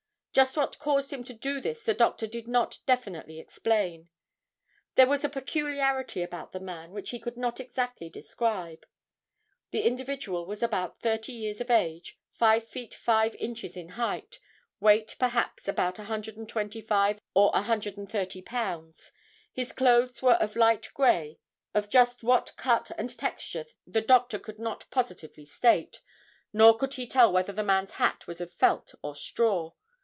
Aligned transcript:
Just 0.33 0.55
what 0.55 0.79
caused 0.79 1.11
him 1.11 1.25
to 1.25 1.33
do 1.33 1.59
this 1.59 1.83
the 1.83 1.93
doctor 1.93 2.25
did 2.25 2.47
not 2.47 2.79
definitely 2.85 3.37
explain. 3.37 4.07
There 4.95 5.05
was 5.05 5.25
a 5.25 5.29
peculiarity 5.29 6.21
about 6.23 6.53
the 6.53 6.61
man 6.61 6.91
which 6.93 7.09
he 7.09 7.19
could 7.19 7.35
not 7.35 7.59
exactly 7.59 8.07
describe. 8.09 8.85
The 9.71 9.81
individual 9.81 10.45
was 10.45 10.63
about 10.63 11.01
30 11.01 11.33
years 11.33 11.59
of 11.59 11.69
age, 11.69 12.17
five 12.31 12.65
feet 12.65 12.93
five 12.93 13.35
inches 13.35 13.75
in 13.75 13.89
height, 13.89 14.39
weight 14.79 15.17
perhaps 15.19 15.67
about 15.67 15.97
125 15.97 17.19
or 17.33 17.51
130 17.51 18.41
pounds. 18.43 19.11
His 19.51 19.73
clothes 19.73 20.21
were 20.21 20.35
of 20.35 20.55
light 20.55 20.87
gray 20.93 21.39
of 21.73 21.89
just 21.89 22.23
what 22.23 22.53
cut 22.55 22.89
and 22.97 23.15
texture 23.17 23.65
the 23.85 23.99
doctor 23.99 24.39
could 24.39 24.59
not 24.59 24.89
positively 24.91 25.43
state; 25.43 25.99
nor 26.53 26.77
could 26.77 26.93
he 26.93 27.05
tell 27.05 27.33
whether 27.33 27.51
the 27.51 27.65
man's 27.65 27.91
hat 27.91 28.27
was 28.27 28.39
of 28.39 28.53
felt 28.53 28.95
or 29.01 29.13
straw. 29.13 29.73